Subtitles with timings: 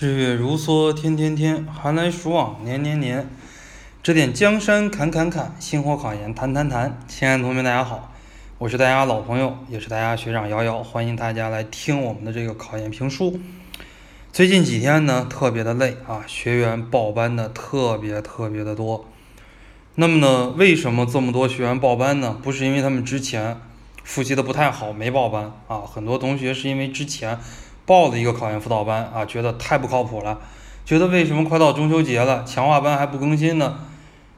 [0.00, 3.28] 日月如梭，天天天，寒来暑往，年年年。
[4.00, 7.00] 指点江山，砍砍砍；星火考研，谈谈谈。
[7.08, 8.12] 亲爱的同学们，大家好，
[8.58, 13.40] 我是大家老朋友，也是大家学长瑶瑶，欢迎大家来听我们的这个考研评书。
[14.32, 19.04] 最近几天呢，特别的累啊，学员报班的特别特别的多。
[19.96, 22.38] 那么呢，为什么这么多学员报班呢？
[22.40, 23.60] 不是因为他们之前
[24.04, 27.36] 复习的不太好没报班啊，很多同学是因为之前。
[27.88, 30.38] 报了一个考研辅导班啊，觉得太不靠谱了，
[30.84, 33.78] 觉得为什么快到中秋节了，强化班还不更新呢？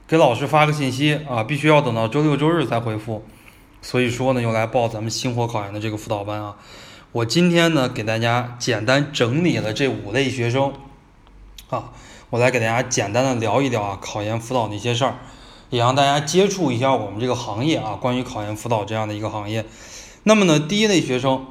[0.06, 3.24] 给老师发个信息啊，必须要等到周六周日才回复。
[3.82, 6.58] 所以说呢，又来报咱们星火考研的这个辅导班啊。
[7.10, 10.72] 我今天呢，给大家简单整理了这五类学生
[11.70, 11.91] 啊，
[12.30, 15.16] 我来给大家简单的聊一聊啊，考研辅导那些事儿，
[15.70, 19.66] 也让大家接触一下我们这个行业啊，关于考研辅导这样的一个行业。
[20.22, 21.44] 那么呢，第一类学生。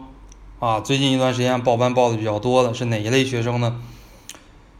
[0.59, 3.77] 啊，最近一段时间报班报的比较多的是哪一类学生呢？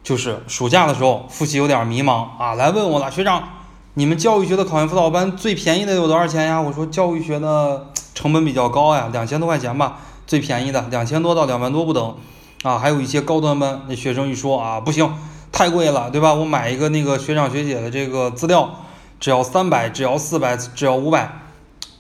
[0.04, 3.48] 就是暑假的时候复习有点迷茫啊，来问我了，学长，
[3.94, 6.60] 你们教育学的考研辅导班最便宜的有多少钱呀？
[6.60, 12.18] 我说教育学的成本比较高呀，两千多块钱吧，最便宜的两千多到两万多不等
[12.64, 15.10] 啊，还有一些高端班，那学生一说啊，不行，
[15.50, 16.34] 太贵了，对吧？
[16.34, 18.70] 我买一个那个学长学姐的这个资料，
[19.18, 21.40] 只要三百，只要四百，只要五百，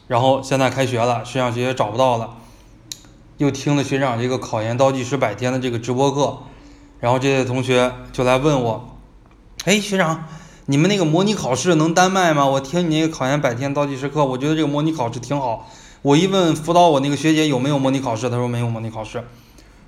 [0.07, 2.31] 然后现在开学了，学长学姐找不到了。
[3.39, 6.39] 又听了学长这个考研倒计时百天的这个直播课，
[6.99, 8.97] 然后这些同学就来问我，
[9.63, 10.25] 哎，学长，
[10.65, 12.45] 你们那个模拟考试能单卖吗？
[12.45, 15.69] 我听你那个考研百天倒计时课，我觉得这个模拟考试挺好。
[16.01, 19.23] 我一问辅导我那个学姐有没有模拟考试，她说没有模拟考试。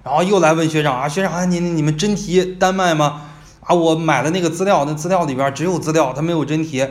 [0.02, 3.24] 然后又来问学长啊，学长啊，你你们真题单卖吗？
[3.60, 6.88] 啊，我买了那个资料，那资料里边只有资料，它没有真题。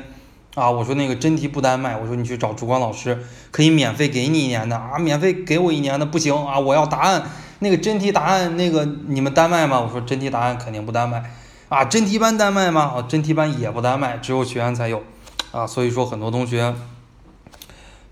[0.60, 3.18] 啊，我说那个真题不单卖，我说你去找主管老师，
[3.50, 7.30] 可以免费给你一年的啊，免费给我一年的不行啊，我要答案，
[7.60, 9.80] 那个真题答案那个你们单卖吗？
[9.80, 11.30] 我说真题答案肯定不单卖，
[11.70, 12.92] 啊，真题班单卖吗？
[12.94, 15.02] 啊，真题班也不单卖，只有学员才有，
[15.50, 16.74] 啊，所以说很多同学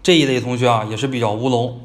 [0.02, 1.82] 这一类同学啊也是比较乌龙，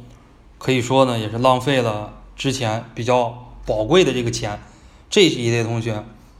[0.59, 4.61] 可以说呢也是浪费了之前比较宝贵的这个钱，
[5.09, 5.95] 这是一类同学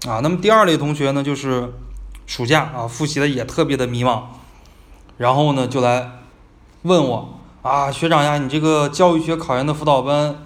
[0.08, 1.74] 啊，那么第二类同学呢就是。
[2.36, 4.22] 暑假啊，复习的也特别的迷茫，
[5.18, 6.14] 然后呢，就来
[6.82, 7.30] 问我
[7.62, 10.38] 啊，学长呀，你这个教育学考研的辅导班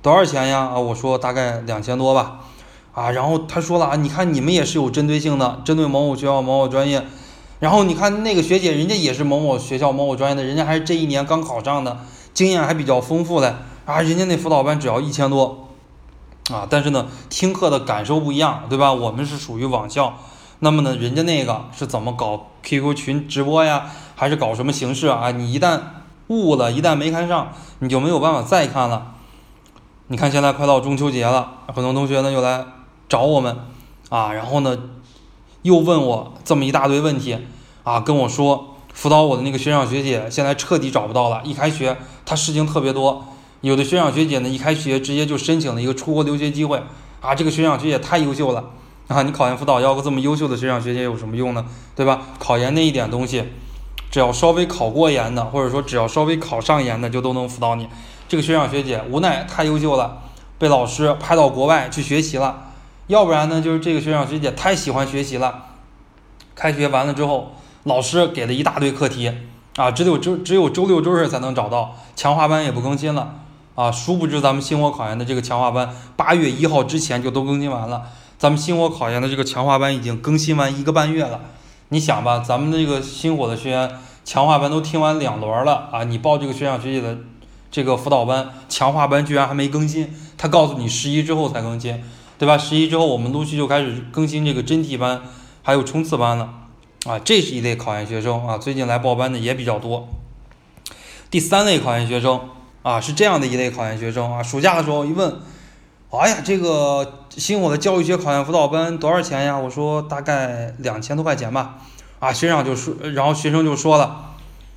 [0.00, 0.60] 多少钱呀？
[0.60, 2.40] 啊，我说大概两千多吧，
[2.94, 7.04] 啊，然后他说了啊，你看你们也是有针对性的，针对某某学校某某专业，
[7.60, 11.98] 然后你看那个学姐，人家也是某某学校某某专业的，人家还是这一年刚考上的，
[12.32, 15.68] 经验还比较丰富的啊，人家那辅导班只要一千多，
[16.50, 18.94] 啊，但是呢，听课的感受不一样，对吧？
[18.94, 20.16] 我们是属于网校。
[20.64, 23.84] 那么呢，人家那个是怎么搞 QQ 群直播呀，
[24.16, 25.30] 还是搞什么形式啊？
[25.30, 25.78] 你一旦
[26.28, 29.12] 误了，一旦没看上，你就没有办法再看了。
[30.06, 32.64] 你看现在快到中秋节了，很多同学呢又来
[33.10, 33.54] 找我们
[34.08, 34.74] 啊，然后呢
[35.60, 37.36] 又问我这么一大堆问题
[37.82, 43.22] 啊，跟我说辅导我的那个学长学姐现在彻底找不到了，一开学他事情特别多，
[43.60, 46.82] 有的学长学姐呢一开学直接就申请了一个出国留学机会
[47.20, 48.64] 啊，这个学长学姐太优秀了。
[49.08, 51.66] 啊，你考研辅导要个这么优秀的学长学姐有什么用呢？
[51.94, 52.22] 对吧？
[52.38, 53.44] 考研那一点东西，
[54.10, 57.86] 只要稍微考过研的，或者说只要稍微考上研的，就都能辅导你。
[58.26, 60.22] 这个学长学姐无奈太优秀了，
[60.58, 62.68] 被老师派到国外去学习了。
[63.08, 65.66] 要不然呢，就是这个学长学姐太喜欢学习了。
[66.54, 69.30] 开学完了之后，老师给了一大堆课题
[69.76, 73.34] 啊，只有周只有周六周日才能找到，强化班也不更新了
[73.74, 73.92] 啊。
[73.92, 78.04] 殊不知咱们星火考研的这个强化班，八月一号之前就都更新完了。
[78.44, 81.40] 咱们星火考研的这个强化班已经更新完一个半月了，
[81.88, 83.90] 你想吧，咱们这个星火的学员
[84.22, 87.16] 强化班都听完两轮了啊，你报这个学长学姐的
[87.70, 92.04] 这个辅导班强化班居然还没更新，他告诉你十一之后才更新，
[92.38, 92.58] 对吧？
[92.58, 95.22] 十一之后我们陆续就开始更新这个真题班，
[95.62, 96.50] 还有冲刺班了
[97.06, 100.06] 啊，这是一类考研学生啊，最近来报班的也比较多。
[101.30, 102.38] 第三类考研学生
[102.82, 105.34] 啊，是这样的一类考研学生啊，暑假的时候一问。
[106.20, 109.58] 哎呀，这个星火的教育学考研辅导班多少钱呀？
[109.58, 111.78] 我说大概两千多块钱吧。
[112.20, 114.30] 啊，学长就说，然后学生就说了，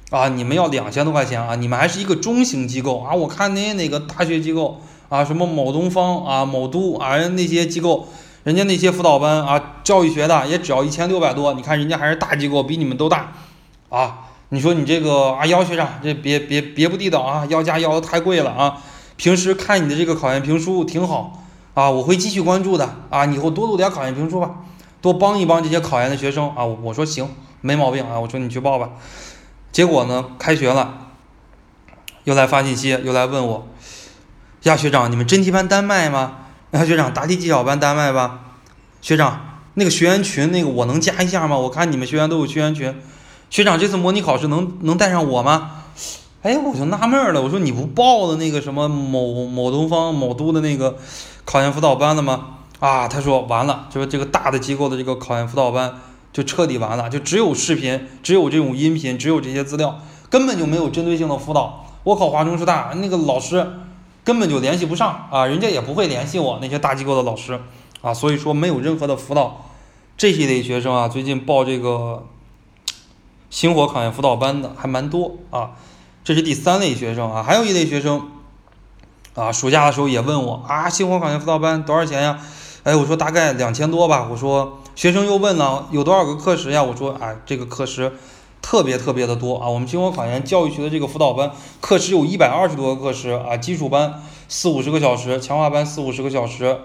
[0.10, 1.56] 啊，你们要两千多块钱啊？
[1.56, 3.14] 你们还是一个中型机构啊？
[3.14, 8.08] 我看那哪个大学机构啊，什么某东方啊、某都啊，那些机构，
[8.44, 11.54] 人家那些辅导班啊，教育学的也只要一千六百多。
[11.54, 13.34] 你看人家还是大机构，比你们都大，
[13.90, 18.78] 啊，你说你这个啊，姚学长这别别别不地道啊，要价要的太贵了啊。
[19.18, 21.44] 平时看你的这个考研评书挺好
[21.74, 24.56] 啊，我会继续关注的啊，以后多录点考研评书吧，
[25.02, 26.64] 多帮一帮这些考研的学生啊。
[26.64, 27.30] 我说行，
[27.62, 28.92] 没毛病啊，我说你去报吧。
[29.72, 31.10] 结果呢，开学了，
[32.24, 33.68] 又来发信息，又来问我，
[34.64, 36.38] 呀学长，你们真题班单卖吗？
[36.72, 38.42] 哎，学长，答题技巧班单卖吧？
[39.02, 41.58] 学长，那个学员群那个我能加一下吗？
[41.58, 42.96] 我看你们学员都有学员群。
[43.50, 45.77] 学长，这次模拟考试能能带上我吗？
[46.42, 50.98] 哎，我就纳闷了，我说你不报的那个什么某某东方某都的那个
[51.46, 52.58] 考研辅导班了吗？
[52.80, 55.96] 啊，他说完了，就是这个大的机构的这个考研辅导班
[56.32, 60.00] 就彻底完了，就只有视频，只有这种音频，只有这些资料，
[60.30, 61.86] 根本就没有针对性的辅导。
[62.04, 63.68] 我考华中师大那个老师。
[64.24, 67.62] 根本就联系不上啊，人家也不会联系我那些大机构的老师
[68.02, 69.64] 啊，所以说没有任何的辅导。
[70.18, 72.26] 这一类学生啊，最近报这个
[73.50, 75.72] 星火考研辅导班的还蛮多啊。
[76.28, 78.28] 这是第三类学生啊，还有一类学生
[79.34, 82.38] 啊，暑假的时候也问我啊，星火考研辅导班多少钱呀？
[82.84, 84.28] 哎，我说大概两千多吧。
[84.30, 86.84] 我说学生又问了有多少个课时呀？
[86.84, 88.12] 我说啊，这个课时。
[88.62, 89.70] 特别特别的多啊！
[89.70, 96.80] 我们星火考研教育学的这个辅导班课时有一百二十多个课时啊，基础班四五十个小时，强化班四五十个小时，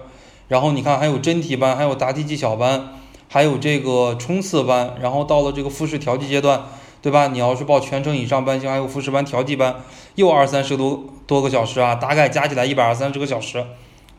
[0.47, 2.93] 然后你看还有真题班，还有答题技巧班，
[3.27, 6.61] 还有这个冲刺班，然后到了这个复试调剂阶段，
[7.03, 7.27] 对吧？
[7.27, 9.75] 你要是报全程以上班型，还有复试班调剂班，
[10.15, 13.63] 又二三十多多个小时啊，大概加起来一百二三十个小时。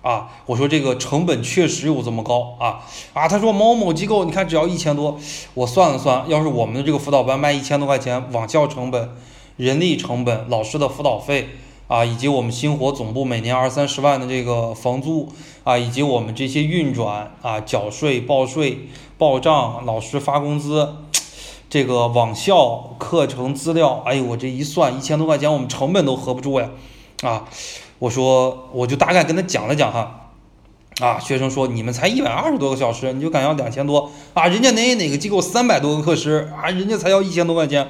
[0.03, 2.85] 啊，我说这个成本确实有这么高啊
[3.15, 3.27] 啊！
[3.27, 5.19] 他说某某机构，你看只要一千多，
[5.55, 9.09] 我算了算，要是我们的这个辅导班卖一千多块钱，网校成本、
[9.57, 11.49] 人力成本、老师的辅导费
[11.89, 15.33] 啊，以及我们星火总部每年二三十万的这个房租
[15.63, 18.81] 啊，以及我们这些运转啊、缴税、报税、
[19.17, 20.97] 报账、老师发工资，
[21.75, 26.71] 这个网校课程资料，哎呦，我这一算一千多块钱，我们成本都合不住呀，
[27.25, 27.49] 啊！
[27.99, 30.31] 我说，我就大概跟他讲了讲哈，
[31.01, 34.47] 啊，学生说你们才一百二十多个小时，你就敢要两千多啊？
[34.47, 37.83] 人家哪哪个机构三百多个课时啊，人家才要一千多块钱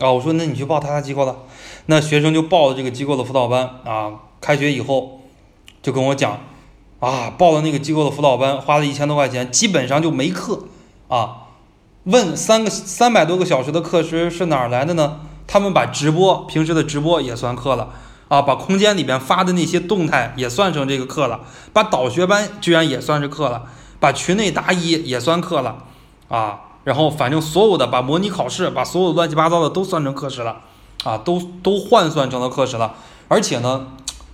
[0.00, 0.10] 啊！
[0.10, 1.36] 我说那你去报他家机构了，
[1.86, 4.14] 那学生就报了这个机构的辅导班啊。
[4.40, 5.20] 开学以后
[5.80, 6.40] 就跟我讲
[6.98, 10.64] 啊，报了那个机构的辅导班，花了一千多块钱，基本上就没课
[11.06, 11.42] 啊。
[12.04, 15.20] 问三个三百多个小时的课时是哪儿来的呢？
[15.46, 17.90] 他们把直播平时的直播也算课了。
[18.28, 21.40] 啊，把空间里边发的那些动态也算成这个课了，
[21.74, 23.64] 把导学班居然也算是课了，
[24.00, 25.84] 把群内答疑也算课了，
[26.28, 30.62] 啊，然后反正所有的把模拟考试，把所有乱七八糟的都算成课时了，
[31.04, 32.94] 啊，都都换算成了课时了，
[33.28, 33.88] 而且呢，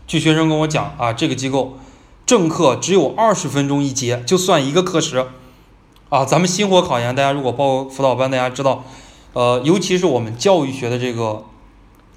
[0.06, 1.76] 据学生跟我讲啊，这个机构
[2.24, 5.26] 正课只有二十分钟一节，就算一个课时，
[6.10, 8.84] 啊，咱们星火考研，大家如果报辅导班，大家知道，
[9.32, 11.44] 呃，尤其是我们教育学的这个。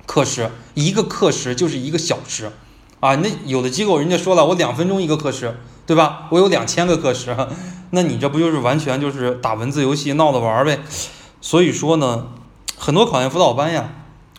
[0.05, 2.51] 课时一个课时就是一个小时，
[2.99, 6.27] 啊，那有的机构人家说了，我两分钟一个课时，对吧？
[6.29, 7.33] 我有两千个课时，
[7.91, 10.79] 那你这不就是完全就是打文字游戏闹着玩呗？
[11.39, 12.27] 所以说呢，
[12.77, 13.91] 很多考研辅导班呀，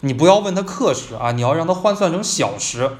[0.02, 2.98] 你不要问他课时啊，你要让他换算成小时。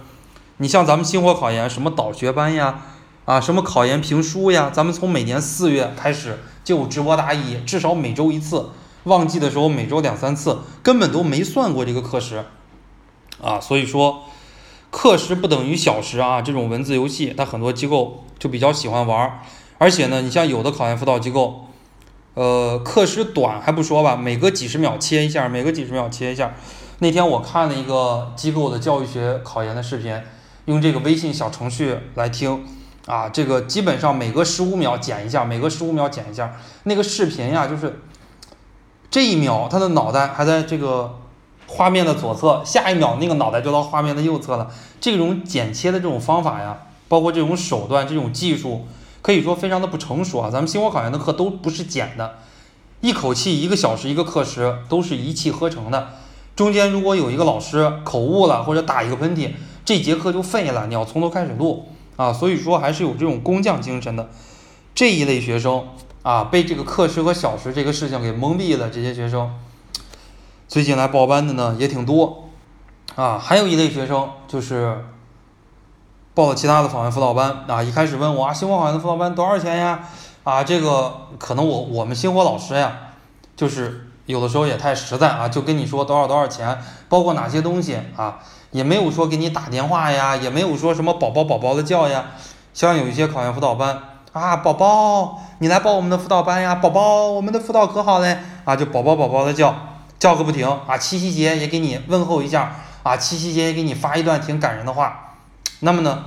[0.57, 2.81] 你像咱们星火考研什么导学班呀，
[3.25, 8.71] 啊，什么考研评书呀，咱们从每年四月开始就有直播答疑，至少每周一次。
[9.05, 12.45] 旺季的时候每周两三次，根本都没算过这个课时，
[13.43, 14.25] 啊，所以说
[14.91, 19.41] 课时不等于小时啊，这种文字游戏，它很多机构就比较喜欢玩儿，
[19.77, 21.67] 而且呢，你像有的考研辅导机构，
[22.33, 26.55] 呃，课时短还不说吧，每隔几十秒切一下，每隔几十秒切一下。
[27.01, 30.19] 那天我看了一个机构的教育学考研的视频，
[30.65, 32.65] 用这个微信小程序来听，
[33.07, 38.01] 啊，这个基本上每隔十五秒剪一下，每隔十五秒剪一下，那个视频呀，就是。
[39.11, 41.21] 这一秒，他的脑袋还在这个
[41.69, 44.69] 画面的左侧，下一秒那个脑袋就到画面的右侧了。
[45.01, 48.89] 这种剪切的这种方法呀，包括这种手段、这种技术，
[49.23, 50.51] 可以说非常的不成熟啊。
[50.51, 52.39] 咱们星火考研的课都不是剪的，
[53.03, 56.09] 一口气一个小时一个课时都是一气呵成的。
[56.57, 59.53] 中间如果有一个老师口误了或者打一个喷嚏，
[59.85, 62.33] 这节课就废了，你要从头开始录啊。
[62.33, 64.31] 所以说还是有这种工匠精神的
[64.95, 65.87] 这一类学生。
[66.25, 68.89] 啊，被这个课时和小时这个事情给蒙蔽了。
[68.89, 69.55] 这些学生
[70.67, 72.49] 最近来报班的呢也挺多，
[73.15, 75.05] 啊，还有一类学生就是
[76.33, 77.83] 报了其他的访问辅导班啊。
[77.83, 80.09] 一开始问我啊，星火考研的辅导班多少钱呀？
[80.45, 82.97] 啊，这个可能我我们星火老师呀，
[83.55, 88.39] 就是有的时候也太实在啊，就跟你说多少多少钱，包括哪些东西啊，
[88.75, 92.25] 也没有说给你打电话呀，也没有说什么宝宝宝宝的叫呀。
[92.73, 93.97] 像有一些考研辅导班。
[94.33, 96.75] 啊，宝宝，你来报我们的辅导班呀！
[96.75, 98.37] 宝宝，我们的辅导可好嘞！
[98.65, 99.73] 啊，就宝宝宝宝的叫，
[100.19, 100.99] 叫个不停啊！
[100.99, 103.17] 七夕节也给你问候一下啊！
[103.17, 105.37] 七夕节也给你发一段挺感人的话。
[105.79, 106.25] 那么呢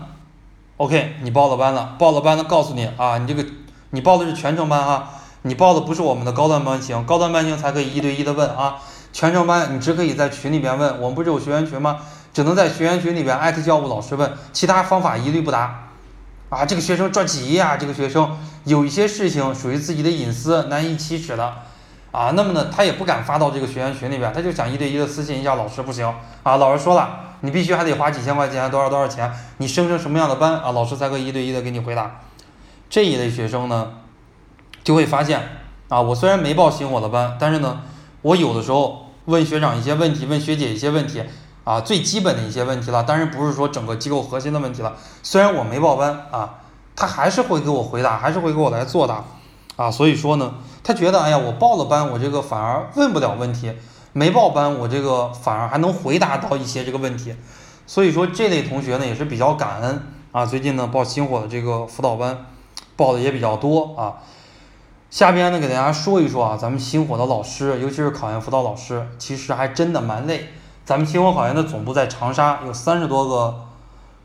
[0.77, 3.45] ，OK，你报了班了，报了班了，告诉你啊，你这个
[3.89, 5.09] 你报的是全程班啊，
[5.41, 8.77] 你报的不是我们的高端班型，高端班型才可以一对一的问啊，
[9.11, 11.97] 全程班你只可以在群里边问，我们不是有学员群吗？
[12.37, 15.87] 只能在学员群里边艾特教务老师问，其他方法一律不答。
[16.49, 21.51] 啊，这个学生着急呀，这个学生有一些事情属于自己的隐私，难以启齿的，
[22.11, 26.05] 啊，那么呢，他也不敢发到这个学员群里边，他就想一对一的私信一下老师，不行
[26.43, 27.09] 啊，老师说了，
[27.41, 32.19] 你必须还得花几千块钱，多少多少钱，你升成什么样的班啊，老师才可一对一的给你回答。
[32.87, 33.93] 这一类学生呢，
[34.83, 35.41] 就会发现
[35.87, 37.81] 啊，我虽然没报星火的班，但是呢，
[38.21, 41.23] 我有的时候问学长一些问题，问学姐一些问题。
[41.67, 44.95] 啊，最基本的一些问题了，当然不是说整个机构核心的问题了。
[45.21, 46.61] 虽然我没报班啊，
[46.95, 49.25] 他还是会给我回答，还是会给我来作答，
[49.75, 53.73] 啊，所以说呢，他觉得，哎呀，我报了班，我这个反而问不了问题；
[54.13, 57.35] 没报班，我这个反而还能回答到一些这个问题。
[57.85, 60.45] 所以说这类同学呢也是比较感恩啊。
[60.45, 62.45] 最近呢报星火的这个辅导班，
[62.95, 64.23] 报的也比较多啊。
[65.09, 70.53] 下边呢给大家说一说啊，咱们星火的老师，尤其是考研辅导老师，其实还真的蛮累。
[70.87, 73.65] 咱们星火考研的总部在长沙，有三十多个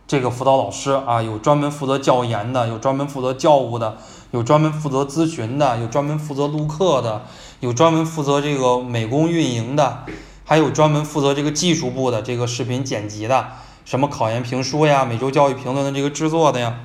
[0.07, 3.97] 这个辅导老师啊，有专门负责教研的，有专门负责教务的，
[4.31, 7.23] 有专门负责咨询的，有专门负责录课的，
[7.59, 10.05] 有专门负责这个美工运营的，
[10.45, 13.49] 还有专门负责这个技术部的这个视频剪辑的，
[13.85, 16.77] 什么考研评书呀、每周教育评论的这个制作的呀，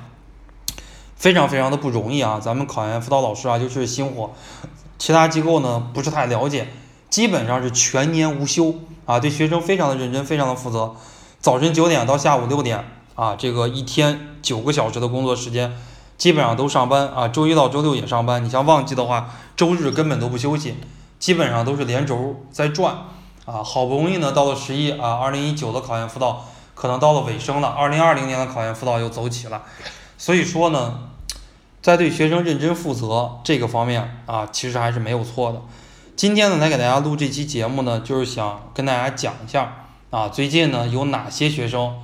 [1.14, 2.40] 非常非常的不容易啊！
[2.42, 4.32] 咱们考研辅导老师啊，就是星火，
[4.98, 6.66] 其他机构呢不是太了解，
[7.10, 8.74] 基本上是全年无休。
[9.04, 10.94] 啊，对学生非常的认真，非常的负责。
[11.40, 12.84] 早晨九点到下午六点，
[13.14, 15.72] 啊，这个一天九个小时的工作时间，
[16.18, 17.26] 基本上都上班啊。
[17.26, 18.44] 周一到周六也上班。
[18.44, 20.74] 你像旺季的话，周日根本都不休息，
[21.18, 22.94] 基本上都是连轴在转。
[23.46, 29.62] 啊，好不容易呢，到了十一啊，二零一九的考研辅导可能到了尾声了，二零二零年的考研辅导又走起了。
[30.18, 30.98] 所以说呢，
[31.80, 35.62] 在对学生认真负责这个方面啊，其实还是没有错的。
[36.18, 41.94] 今天呢，来给大家录这期节目呢，就是想跟大家讲一下啊，最近呢有哪些学生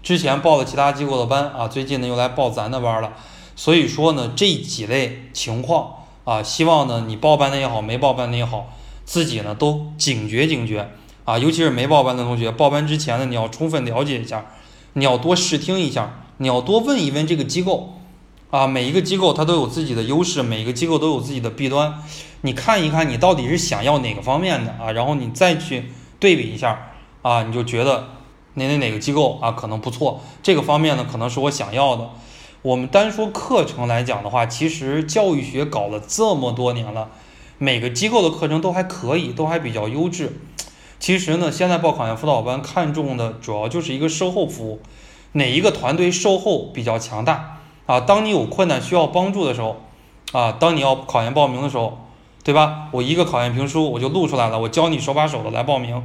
[0.00, 3.14] 之前报了其他机构的班啊，最近呢又来报咱的班了。
[3.56, 8.72] 所以说呢，这几类情况啊，希望呢你报班的也好，没报班的也好，
[9.04, 10.92] 自己呢都警觉警觉
[11.24, 14.46] 啊，尤其是没报班的同学，报班之前呢，你要充分了解一下，
[14.92, 17.98] 你要多试听一下，你要多问一问这个机构。
[18.54, 22.00] 啊，每一个机构它都有自己的优势，每一个机构都有自己的弊端，
[22.42, 26.92] 你看一看你到底是想要哪个方面的啊，然后你再去对比一下
[27.22, 28.10] 啊，你就觉得
[28.54, 32.10] 哪哪哪个机构啊可能不错，这个方面呢可能是我想要的。
[32.62, 37.10] 我们单说课程来讲的话，其实教育学搞了这么多年了，
[37.58, 40.38] 每个机构的课程都还可以，都还比较优质。
[41.00, 44.80] 其实呢，现在报考研辅导班看重的主要就是一个售后服务，
[45.32, 47.50] 哪一个团队售后比较强大。
[47.86, 49.76] 啊，当你有困难需要帮助的时候，
[50.32, 51.98] 啊，当你要考研报名的时候，
[52.42, 52.88] 对吧？
[52.92, 56.02] 我一个考研评书我就录出来了，我教你手把手的来报名，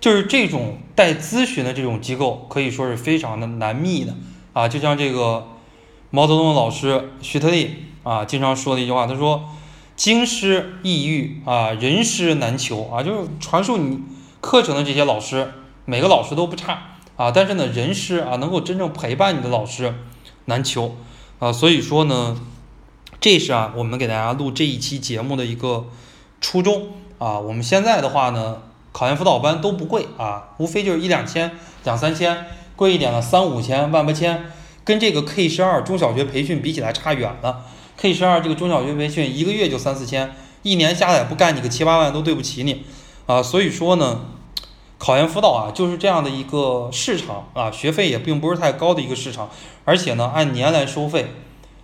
[0.00, 4.14] 就是这种带咨询的这种机构，可以说是非常的难觅的
[4.52, 4.68] 啊。
[4.68, 5.46] 就像这个
[6.10, 9.44] 毛泽东老师徐特立啊，经常说的一句话，他说
[9.96, 14.00] ：“经师易遇啊，人师难求啊。”就是传授你
[14.40, 15.52] 课程的这些老师，
[15.84, 19.94] 每个老师都不差啊，但是呢，人师啊，能够真正陪伴你的老师
[20.46, 20.96] 难求。
[21.40, 22.36] 啊，所以说呢，
[23.18, 25.86] 这是啊，我们给大家录这一期节目的一个
[26.38, 27.38] 初衷啊。
[27.38, 28.58] 我们现在的话呢，
[28.92, 32.44] 考研辅导班都不贵啊，无非就是一两千、两三千，
[32.76, 34.50] 贵一点的三五千、万八千，
[34.84, 37.64] 跟这个 K 十二中小学培训比起来差远了。
[37.96, 42.84] K 十二这个中小学培训一个月就三四千，一年下来不干你个七八万都对不起你
[43.24, 43.42] 啊。
[43.42, 44.26] 所以说呢。
[45.00, 49.48] 考研辅导啊，就是这样的一个市场啊，学费也并不是太高的一个市场，
[49.86, 51.32] 而且呢，按年来收费。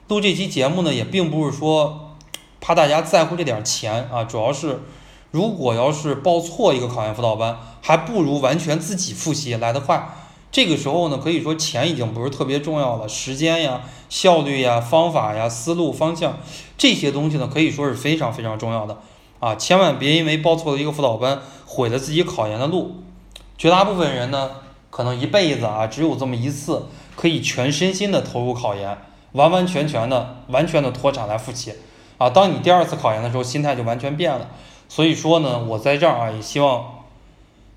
[0.08, 2.14] 录这期节目呢，也并不是说
[2.60, 4.82] 怕大家在乎这点钱啊，主要是
[5.30, 10.08] 如果要是报错一个考研辅导班，还不如完全自己复习来得快。
[10.52, 13.80] 这个时候呢，可以说钱已经不是特别重要了，时间呀、
[14.10, 16.38] 效率呀、方法呀、思路方向
[16.76, 18.98] 这些东西呢，可以说是非常非常重要的
[19.40, 22.96] 啊，千万别因为报错了一个辅导班，毁了自己考研的路。
[23.58, 24.50] 绝大部分人呢，
[24.90, 28.98] 可能一辈子啊，只有这么一次可以全身心的投入考研，
[29.32, 31.74] 完完全全的、完全的脱产来复习
[32.18, 32.28] 啊。
[32.28, 34.48] 当你第二次考研的时候，心态就完全变了。
[34.88, 37.04] 所以说呢，我在这儿啊，也希望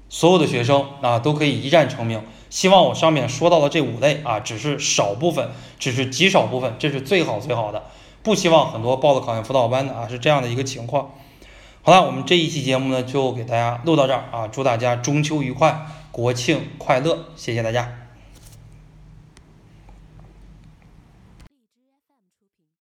[0.10, 2.22] 所有的学生啊，都可以一战成名。
[2.50, 7.84] 希望我上面说到的这五类啊，只是少部分，只是极少部分，这是最好最好的。
[8.22, 11.12] 不希望很多报了考研辅导班的啊，是这样的一个情况。
[11.90, 14.48] 好了，我们这一期节目呢，就给大家录到这儿啊！
[14.48, 17.26] 祝大家中秋愉快，国庆快乐！
[17.36, 17.99] 谢谢大家。